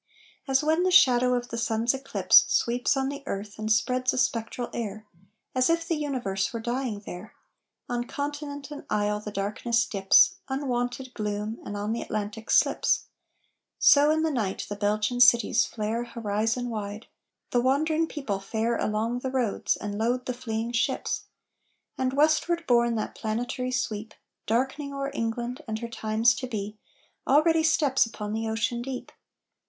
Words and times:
As 0.47 0.63
when 0.63 0.81
the 0.81 0.89
shadow 0.89 1.35
of 1.35 1.49
the 1.49 1.59
sun's 1.59 1.93
eclipse 1.93 2.45
Sweeps 2.51 2.97
on 2.97 3.09
the 3.09 3.21
earth, 3.27 3.59
and 3.59 3.71
spreads 3.71 4.11
a 4.13 4.17
spectral 4.17 4.67
air, 4.73 5.05
As 5.53 5.69
if 5.69 5.87
the 5.87 5.93
universe 5.93 6.51
were 6.51 6.59
dying 6.59 7.01
there, 7.05 7.35
On 7.87 8.05
continent 8.05 8.71
and 8.71 8.83
isle 8.89 9.19
the 9.19 9.29
darkness 9.29 9.85
dips, 9.85 10.37
Unwonted 10.49 11.13
gloom, 11.13 11.59
and 11.63 11.77
on 11.77 11.93
the 11.93 12.01
Atlantic 12.01 12.49
slips; 12.49 13.03
So 13.77 14.09
in 14.09 14.23
the 14.23 14.31
night 14.31 14.65
the 14.67 14.75
Belgian 14.75 15.19
cities 15.19 15.67
flare 15.67 16.03
Horizon 16.05 16.71
wide; 16.71 17.05
the 17.51 17.61
wandering 17.61 18.07
people 18.07 18.39
fare 18.39 18.77
Along 18.77 19.19
the 19.19 19.29
roads, 19.29 19.75
and 19.77 19.99
load 19.99 20.25
the 20.25 20.33
fleeing 20.33 20.71
ships. 20.71 21.25
And 21.95 22.13
westward 22.13 22.65
borne 22.65 22.95
that 22.95 23.13
planetary 23.13 23.69
sweep, 23.69 24.15
Darkening 24.47 24.95
o'er 24.95 25.11
England 25.13 25.61
and 25.67 25.77
her 25.77 25.87
times 25.87 26.33
to 26.37 26.47
be, 26.47 26.79
Already 27.27 27.61
steps 27.61 28.07
upon 28.07 28.33
the 28.33 28.49
ocean 28.49 28.81
deep! 28.81 29.11